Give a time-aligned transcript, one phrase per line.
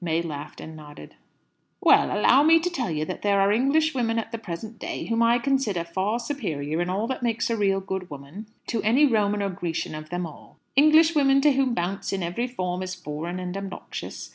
[0.00, 1.14] Mary laughed and nodded.
[1.80, 5.22] "Well, allow me to tell you that there are Englishwomen at the present day whom
[5.22, 9.44] I consider far superior, in all that makes a real good woman, to any Roman
[9.44, 10.58] or Grecian of them all.
[10.74, 14.34] Englishwomen to whom bounce in every form is foreign and obnoxious.